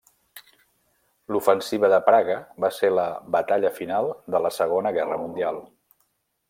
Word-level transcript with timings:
L'Ofensiva 1.33 1.91
de 1.93 1.99
Praga 2.07 2.39
va 2.65 2.73
ser 2.79 2.91
la 3.01 3.05
batalla 3.37 3.73
final 3.79 4.13
de 4.37 4.43
la 4.47 4.55
Segona 4.61 4.99
Guerra 4.99 5.23
Mundial. 5.27 5.63